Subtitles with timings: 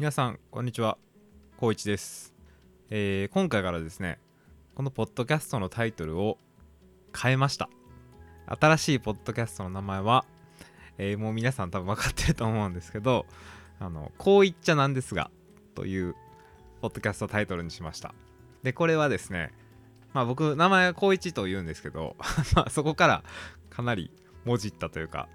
[0.00, 0.96] 皆さんこんにちは。
[1.58, 2.32] 高一です、
[2.88, 4.18] えー今回からですね
[4.74, 6.38] このポッドキャストのタイトルを
[7.14, 7.68] 変えました。
[8.46, 10.24] 新しいポッドキャストの名前は、
[10.96, 13.26] えーもう皆さん多分分かってると思うんですけど
[13.78, 15.30] あのこう言っちゃなんですが
[15.74, 16.16] という
[16.80, 18.14] ポッドキャストタイトルにしました。
[18.62, 19.52] でこれはですね
[20.14, 22.16] まあ僕名前は高一と言うんですけど
[22.56, 23.22] まあそこから
[23.68, 24.10] かなり
[24.46, 25.28] もじったというか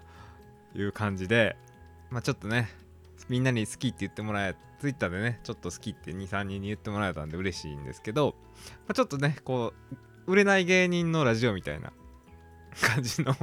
[0.74, 1.56] いう感じで
[2.10, 2.68] まあちょっとね
[3.28, 8.34] みんなに好きって言ってもらえツイッターでねちょっと好きって23人に言ってもらえたんで嬉しいんですけど、
[8.86, 9.72] まあ、ちょっとねこ
[10.26, 11.92] う売れない芸人のラジオみたいな
[12.80, 13.34] 感じの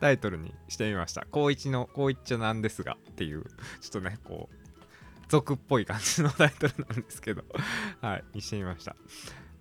[0.00, 1.26] タイトルにしてみました。
[1.30, 3.44] 高一の高一ちゃなんですがっていう
[3.80, 4.56] ちょっとねこう
[5.28, 7.44] 俗っぽい感じのタイトルなんですけど
[8.00, 8.96] はいにしてみました。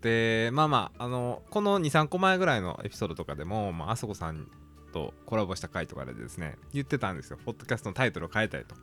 [0.01, 4.49] でまあまああのこの23個前ぐらいのエピソードとかでも、まあそこさん
[4.91, 7.37] とコラボした回とかでですね言ってたんですよ。
[7.45, 8.75] ポッドキャストのタイトルを変えたいと。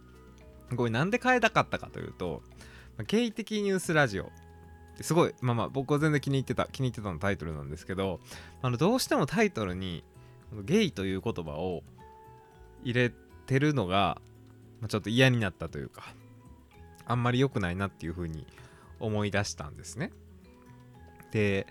[0.77, 2.43] これなんで変えたかったかというと
[3.07, 4.25] 「ゲイ的ニュースラジオ」
[4.95, 8.21] ってすごいまあまあ僕は全然気に入ってた気に入ってたのタイトルなんですけど
[8.63, 10.05] あのどうしてもタイトルに
[10.65, 11.83] ゲイという言葉を
[12.83, 13.13] 入れ
[13.47, 14.21] てるのが、
[14.81, 16.15] ま、ちょっと嫌になったというか
[17.07, 18.47] あんまり良くないなっていうふうに
[19.01, 20.11] 思い出したんですね。
[21.33, 21.67] で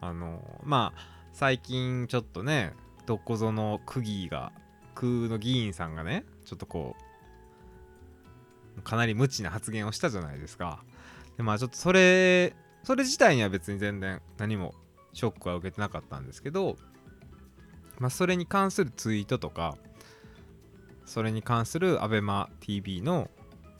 [0.00, 1.00] あのまあ
[1.32, 2.74] 最近ちょっとね
[3.06, 4.52] どこぞの区議が
[4.94, 7.11] 区の議員さんがねちょっとこう
[8.84, 10.82] かなり無知な発言をしたじゃないですか。
[11.36, 14.74] でまあちょっとそれそれ自体には別に全然何も
[15.12, 16.76] ショックは受けてなかったんですけど
[17.98, 19.76] まあそれに関するツイートとか
[21.04, 23.30] それに関する ABEMATV の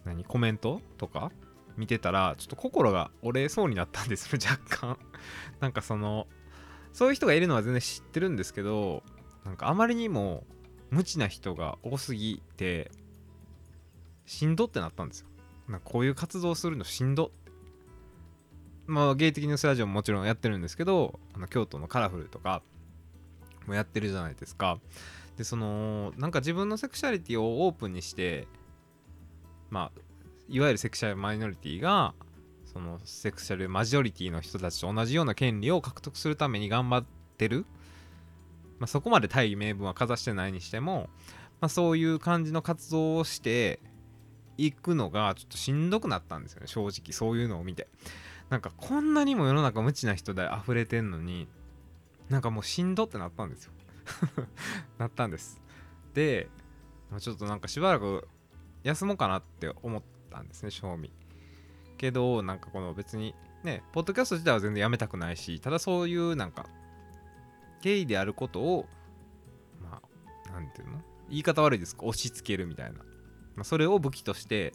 [0.04, 1.32] 何コメントとか
[1.76, 4.98] 見てたらちょっと心が折れそうになったんですよ 若干。
[5.60, 6.26] なんかその
[6.92, 9.02] そういう人がいるのは全然知ってるんですけど
[9.44, 10.44] なんかあまりにも
[10.90, 12.90] 無知な人が多すぎて
[14.32, 15.26] しんどってなったんですよ。
[15.68, 17.26] なこういう活動するのしんど。
[17.26, 17.52] って
[18.86, 22.62] まあ芸的ニュースラジオももちろんやってるんですけどあの京都のカラフルとか
[23.66, 24.78] もやってるじゃないですか。
[25.36, 28.48] でそのなんか自分のセクシャリティをオープンにして
[29.70, 30.00] まあ
[30.48, 32.14] いわゆるセクシャルマイノリティが
[32.64, 37.04] そのセクシャルマジョリティの人たちと同じような権利を獲得するために頑張っ
[37.36, 37.66] てる、
[38.78, 41.10] まあ、そこまで大義名分はかざしてないにしても、
[41.60, 43.80] まあ、そういう感じの活動をして
[44.58, 47.88] いくのがちょっとしんどくなったんですよね正直そういうのを見て。
[48.50, 51.48] なんかこんなにも世の中無知な人で溢れてんのに
[52.28, 53.72] なんかもうしんどってなったんですよ。
[54.98, 55.60] なったんです。
[56.12, 56.48] で、
[57.18, 58.28] ちょっとなんかしばらく
[58.82, 61.10] 休もうかなって思ったんですね正味。
[61.96, 66.66] けどなんかこの別にねポッドキャスト自体は全然やめたくないしただそういうなんか
[67.80, 68.86] ゲイであることを
[69.80, 70.02] ま
[70.48, 71.00] あなんていうの？
[71.30, 72.04] 言い方悪いですか？
[72.04, 73.00] 押し付けるみたいな、
[73.56, 74.72] まあ、それを武器として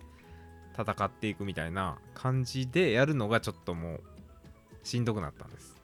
[0.78, 4.02] 戦っていくみたいな感じでやるのがちょっともう
[4.84, 5.76] しんどくなったんです。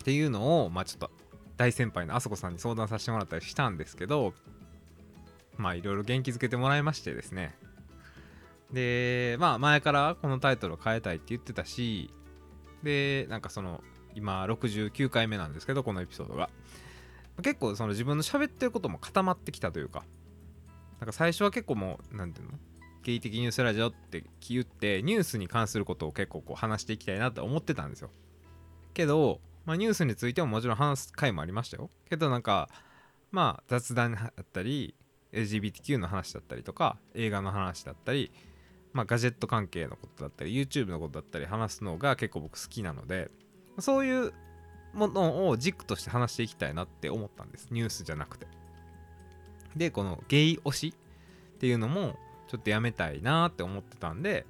[0.00, 1.10] っていうのをまあちょっと
[1.56, 4.32] 大先輩のあそこさんに相談させてもらったりしたんですけど
[5.56, 7.54] まあいろいろ元気づけてもらいましてですね。
[8.72, 12.10] でまあ前からこのタイトルを変えたいって言ってたし
[12.82, 13.82] でなんかその
[14.14, 16.50] 今69回目なんですけどこのエピソードが。
[17.42, 20.04] 結構その自分の喋ってることも固まってきたというか
[21.00, 22.58] なんか最初は結構もう何ていうの？
[23.02, 28.10] ゲイ的ニュースラジオって言ってニュースに関することを結構こう話していきたいなって思ってたんですよ。
[28.92, 31.90] けど、まあ、ニュースについてももちろん話す回もありましたよ。
[32.08, 32.68] けどなんか
[33.30, 34.94] まあ雑談だったり
[35.32, 38.30] LGBTQ の話だったりとか映画の話だったり
[38.92, 43.30] まあ、ガジェット関係のことだったり YouTube のことだったり話すのが結構僕好きなので
[43.78, 44.32] そういう
[44.92, 47.68] ものを軸として話していきたいなって思ったんです。
[47.70, 48.48] ニュースじゃなくて。
[49.76, 50.94] でこのゲイ推し
[51.56, 52.16] っていうのも
[52.48, 54.46] ちょっとやめたいなって思ってたんで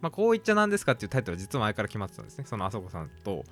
[0.00, 2.44] まあこう言っちゃなんですかっていうタイトルは実は前から決まってたんですね。
[2.46, 3.44] そのあそこさんと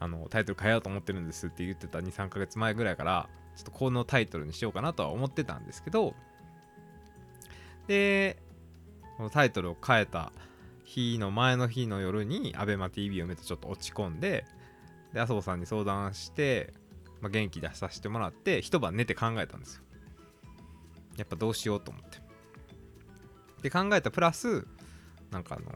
[0.00, 6.14] あのタイトル変えようと思ってるんですって言ってた23ヶ月前ぐらいからちょっとこのタイトルにしようかなとは思ってたんですけど
[7.88, 8.36] で
[9.16, 10.32] このタイトルを変えた
[10.84, 14.46] 日の前の日の夜に ABEMATV を見てちょっと落ち込んで
[15.12, 16.72] で麻生さんに相談して、
[17.20, 19.82] まあ、元気出させてもらって一晩寝て考えたんですよ。
[21.16, 22.18] やっぱどうしようと思って。
[23.62, 24.66] で考えたプラス
[25.30, 25.72] なんかあの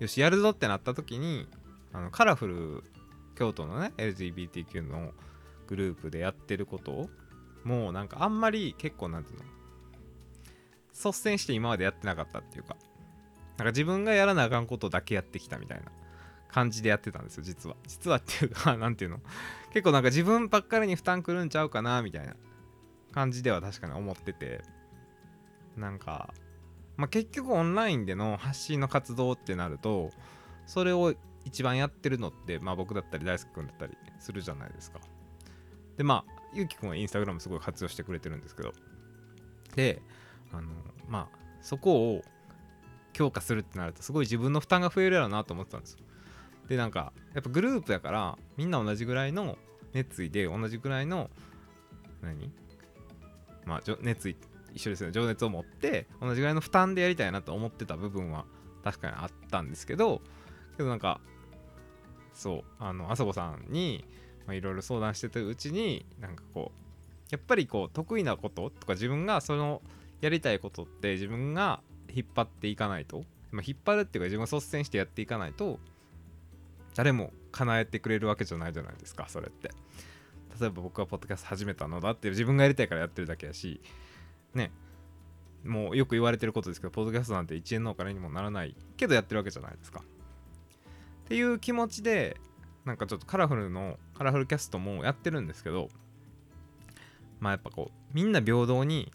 [0.00, 1.46] よしやるぞってなった時に
[1.92, 2.84] あのカラフル
[3.36, 5.12] 京都のね LGBTQ の
[5.68, 7.10] グループでやってることを
[7.62, 9.44] もうなんかあんまり結構なんていうの
[10.92, 12.76] 率先して今までやってなかったっていうか
[13.56, 15.84] なんか自分がやらなあかんことだけやってきたみたいな。
[16.48, 17.76] 感じでやってたんですよ実は。
[17.86, 19.20] 実はっていう かなんていうの？
[19.72, 22.36] 結構なんか自分ばっかりに負担くるんちゃうかなみたいな
[23.12, 24.62] 感じでは確かに思ってて。
[25.76, 26.32] なんか
[26.96, 30.10] まあ、結局オンラインでの発信の活動ってなると
[30.66, 31.14] それを
[31.44, 35.00] 一番やってるのって、まあ、僕だったり大輔君だったりするじゃないですか。
[35.96, 38.72] でまあゆうきくんはインスタグラムすごい活用してくれてるんですけど。
[39.74, 40.00] で
[40.52, 40.68] あの
[41.08, 42.22] まあそこを
[43.12, 45.98] 強化するってなるとすごい自分の負担が増えるやろなと思ってたんですよ。
[46.68, 49.58] でなんかやっぱグループやからみんな同じぐらいの
[49.92, 51.30] 熱意で同じぐらいの
[52.22, 52.50] 何？
[53.64, 54.36] まあ熱意
[54.72, 55.12] 一緒ですよね。
[55.12, 58.44] 情熱を持って同じぐらいの負担でやりたいなと思ってた部分は
[58.82, 60.20] 確かにあったんですけど
[60.76, 61.20] けどなんか
[62.32, 64.04] そうあのあさこさんに
[64.50, 66.78] いろいろ相談してたうちになんかこう
[67.30, 69.80] やっぱりこう得意なこととか自分がその
[70.20, 71.80] やりたいことって自分が
[72.12, 75.78] 引っ張っていかないと、まあ、引っ張るっていうか自分が率先してやっていかないと
[76.94, 79.70] 誰も叶えてくれるわけじゃないじゃないですかそれって。
[80.60, 83.80] 例えば僕はポッドキャスト始めたのだって自分がやりたいからやってるだけやし
[84.54, 84.70] ね。
[85.64, 90.02] もうよく言われてることですけどポッドキャストなんて1円のお金にもならないけどやってるわけじゃないですか。
[91.24, 92.36] っていう気持ちで
[92.84, 95.88] なんかちょっとカラフルのカラフルキャストもやってるんですけど
[97.40, 99.10] まあやっぱこうみんな平等に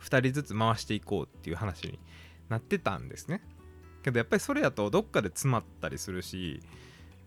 [0.00, 1.98] 2人ずつ回していこうっていう話に
[2.48, 3.42] なってたんですね。
[4.08, 6.60] けどやっぱりそれやとどっかで詰まったりするし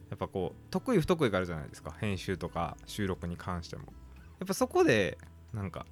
[0.09, 1.95] やっぱこう得意不得意があるじゃないですか。
[1.99, 3.83] 編集とか収録に関しても。
[4.39, 5.17] やっぱそこで
[5.53, 5.85] なんか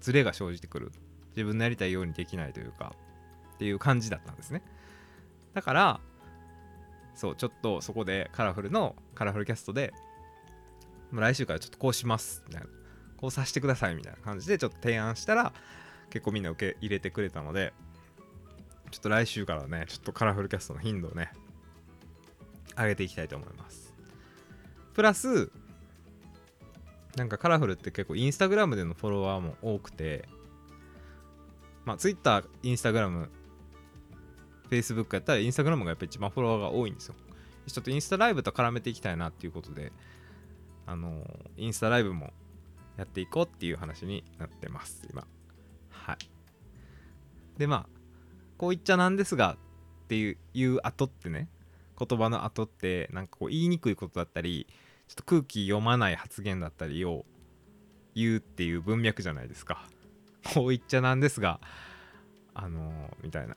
[0.00, 0.92] ズレが生じてくる。
[1.34, 2.94] 自分のやりたいようにできないというか
[3.54, 4.62] っていう感じだったんですね。
[5.54, 6.00] だから
[7.14, 9.94] そうちょっとそこでカラフルのカラフルキャストで
[11.12, 12.68] 来週からちょっとこうしますみたいな。
[13.22, 15.52] こうさせてくださいみたいな感じでちょっと提案したら
[16.10, 17.72] 結構みんな受け入れてくれたので
[18.92, 21.32] ちょっと来週からねちょっとカラフルキャストの頻度をね
[22.78, 23.92] 上げていきたいと思います
[24.94, 25.50] プラス
[27.16, 30.28] なんかカラフルって結構インスタグラムでのフォロワーも多くて
[31.84, 33.28] まあツイッターインスタグラム
[34.72, 37.14] Facebook やったらインスタグラムがやっぱ一番フォロワーが多いんですよ。
[37.66, 39.92] ちょっとインスタライブと絡めていきたいなっていうことで、
[40.86, 41.22] あの
[41.56, 42.32] インスタライブも
[42.96, 45.26] やっていこうっていう話になってます、今。
[45.90, 46.16] はい。
[47.58, 48.01] で、まあ、
[48.62, 49.56] こう言っちゃなんですが
[50.04, 51.48] っていういう後ってね、
[51.98, 54.68] 言葉の後って、なんかこう言いにくいことだったり、
[55.08, 57.24] ちょっと空気読まない発言だったりを
[58.14, 59.88] 言うっていう文脈じゃないですか。
[60.54, 61.58] こう言っちゃなんですが、
[62.54, 63.56] あのー、みたいな。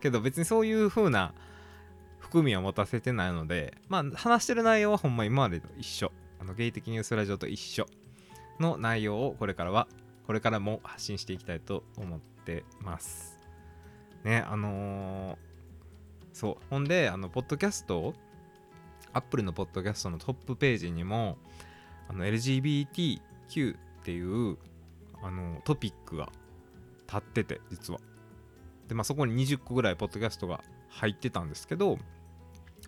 [0.00, 1.34] けど別にそういう風な
[2.18, 6.10] 含みは持たせてないので、まあ話してる内容はほんま今までと一緒。
[6.40, 7.84] あのゲイ的ニュースラジオと一緒
[8.58, 9.86] の内容をこれからは、
[10.26, 13.35] これからも発信していきたいと思ってます。
[14.26, 15.36] ね、あのー、
[16.32, 16.64] そう。
[16.68, 18.12] ほんで、あの、ポッドキャスト、
[19.12, 21.38] アップルのポッドキャストのトップページにも、
[22.08, 24.58] あの、LGBTQ っていう、
[25.22, 26.32] あの、トピックが
[27.06, 28.00] 立ってて、実は。
[28.88, 31.96] で、まあ、そこに20個ぐらいポッドキャストが入ってたんですけど、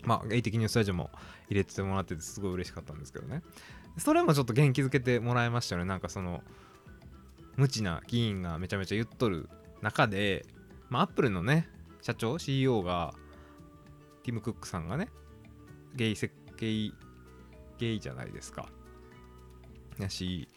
[0.02, 1.08] まあ、ゲイ的ニュースタジオも
[1.48, 3.42] 入れてもらっててすごい嬉しかったんですけどね。
[3.96, 5.86] それもちょっと元気づけてもらいましたよね。
[5.86, 6.42] なんかその、
[7.54, 9.48] 無知な議員がめちゃめちゃ言っとる
[9.82, 10.44] 中で、
[10.90, 11.68] まあ、アップルのね、
[12.00, 13.14] 社長、CEO が、
[14.22, 15.08] ティム・クックさんがね、
[15.94, 16.92] ゲイ設計、
[17.78, 18.68] ゲイじゃないですか。
[19.98, 20.48] やし、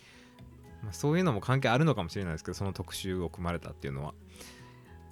[0.83, 4.13] まあ、そういうのも関係あるのかもしれないですけど、その特集を組まれたっていうのは。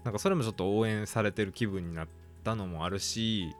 [0.03, 2.07] なんかそれもちょっと応援されてる気分になっ
[2.43, 3.55] たのもあるし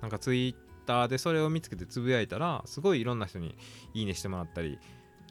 [0.00, 0.54] なんかツイッ
[0.86, 3.56] ターでそれを見つけてつぶやいたらすごいいろんな人に
[3.94, 4.78] いいねしてもらったり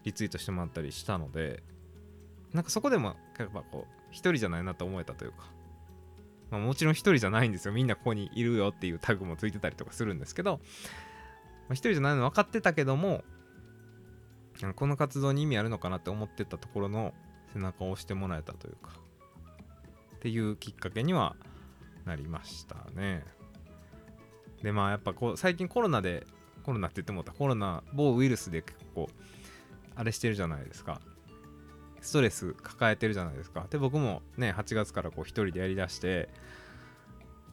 [0.03, 1.61] リツイートしてもらったりしたので
[2.53, 5.51] なんかそこでもやっぱこう一人じゃないなと思えたというか、
[6.53, 10.59] まあ、もちろん一人じゃないんですよみんなここにいるよっていうタグもついてたりとかするんですけど、ま
[11.71, 13.23] あ、一人じゃないの分かってたけども
[14.75, 17.15] この活動に意味あるのかなって思ってたところの
[17.53, 18.91] 背中を押してもらえたというか
[20.17, 21.35] っていうきっかけには
[22.05, 23.23] なりましたね。
[24.61, 26.27] でまあやっぱこう最近コロナで
[26.61, 29.09] コロナって言ってもたコロナ某ウイルスで結構
[29.95, 31.01] あれしてるじゃないですか
[32.03, 33.65] ストレス抱えてるじゃないですか。
[33.69, 36.29] で僕もね8月からこう一人でやりだして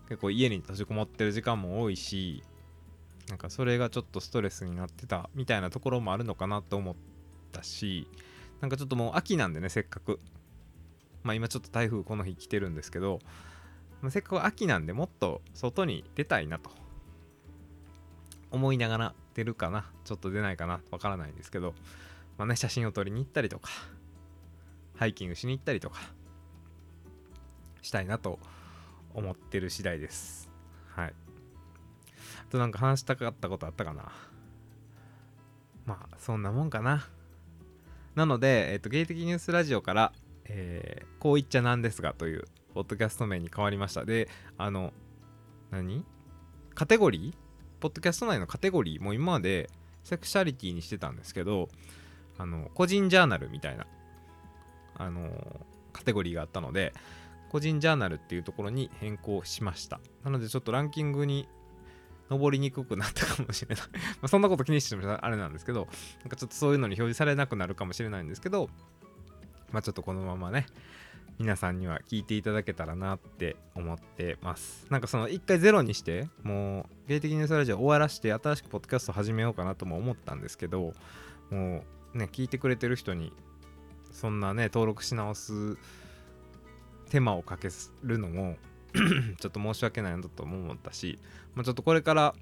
[0.09, 2.42] 結構家に閉じこもってる時間も多いし
[3.28, 6.95] なんかそれがちょっとストレスになってたみたいなところもあるのかなと思っ
[7.52, 8.09] たし
[8.61, 10.21] なんかちょっともう秋なんでねせっかく。
[11.23, 13.21] まあ今ちょっと台風この日来てるんですけど、
[14.02, 16.71] まあ、せっかく秋なんでもっと外に出たいなと。
[18.50, 21.73] 思いながら出るかなちょっと出ないかなわからないんですけど
[22.37, 23.71] まあね写真を撮りに行ったりとか。
[25.00, 25.99] ハイキングしに行ったりとか
[27.83, 28.38] したいなと
[29.14, 30.49] 思ってる次第です。
[30.95, 31.14] はい。
[32.42, 34.12] あとなんか話したかったことあったかな。
[35.87, 37.09] まあそんなもんかな。
[38.14, 40.12] なので、えっ、と、ゲイ的ニュースラジオから
[40.52, 44.04] えー、こう言っちゃなんですがというポッドキャスト名に変わりました。
[44.04, 44.28] で
[44.59, 44.92] あの
[45.71, 46.04] 何？
[46.75, 47.35] カテゴリー？
[47.80, 49.71] ポッドキャスト内のカテゴリーも今まで
[50.04, 51.69] セクシャリティにしてたんですけど
[52.37, 53.87] あの個人ジャーナルみたいな
[55.00, 55.30] あの
[55.92, 56.92] カテゴリーがあったので
[57.50, 60.00] 個人ジャーナルっていうところに変更しました。
[60.23, 61.49] なのでちょっとランキングに
[62.28, 63.85] 上りにくくなったかもしれない。
[64.23, 65.88] まそんなこと気にしてもあれなんですけど
[66.21, 68.71] なんかちょっとそういうのに表示されなくなるかもしれないんですけど
[69.73, 70.66] まあちょっとこのままね
[71.38, 74.87] 皆さんには聞いていただけたらなって思ってます。
[74.90, 80.92] なんかその一回ゼロにしてもう芸的ニュースラジオ終わらして新しくポッドキャスト始めようかなとも思ったんですけど
[81.50, 81.83] も
[82.14, 83.33] うね聞いてくれてる人に
[84.12, 85.76] そんなね登録し直す
[87.11, 87.69] 手間をかけ
[88.02, 88.57] るのも
[89.40, 91.19] ちょっと申し訳ないなとも思ったし、
[91.55, 92.35] まあ、ちょっとこれから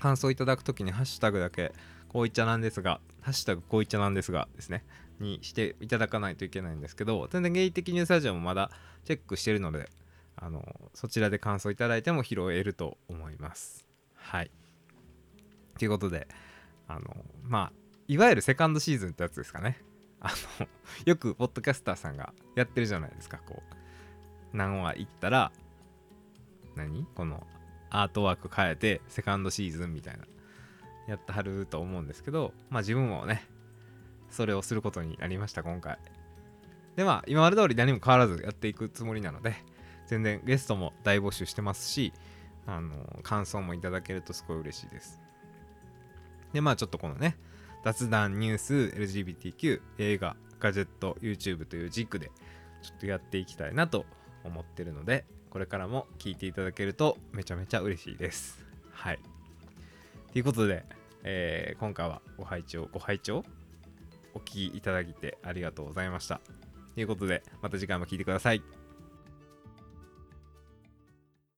[0.00, 1.72] 感想いただくときにハッシュタグだけ
[2.08, 4.84] こういっちゃなんですが、ハッシュタグこういっちゃなんですがですね、
[5.18, 8.70] にしていただかないといけないんですけど、全然ゲイ的ニュースラジオもまだ
[9.04, 9.88] チェックしてるので、
[10.36, 10.62] あの
[10.94, 13.86] そちらで感想いただいても拾えると思います。
[14.14, 14.50] はい。
[15.78, 16.28] ということで、
[16.86, 17.72] あの、まあ、
[18.08, 19.80] いわゆるセカンドシーズンってやつですかね。
[20.22, 20.66] あの、
[21.04, 23.62] よくポッドキャスターさんがやってるじゃないですか、こ
[24.54, 24.56] う。
[24.56, 25.52] 何話行ったら、
[26.74, 27.06] 何？
[27.14, 27.46] この
[27.90, 30.24] アートワーク変えてセカンドシーズンみたいな
[31.06, 33.46] やってはると思うんですけどまあ自分もね
[34.30, 35.98] それをすることになりました今回。
[36.96, 39.54] でまあ今まで通り何も変わらずやっていくつもりなので
[40.06, 42.14] 全然ゲストも大募集してますし
[42.66, 45.20] あの感想もいただけるとすごい嬉しいです。
[46.54, 47.36] でまあちょっとこのね
[47.84, 52.30] 雑談ニュース LGBTQ 映画ガジェット YouTube という軸で
[52.82, 54.06] ちょっとやっていきたいなと
[54.44, 58.64] 思ってるのでこれからも聞いていただけるとめちゃめちゃ嬉しいです。
[58.90, 59.18] はい。
[60.32, 60.84] ということで、
[61.24, 63.44] えー、今回はご拝聴ご拝聴
[64.34, 66.40] お聴きいただいてありがとうございました。
[66.94, 68.81] ということでまた次回も聴いてください。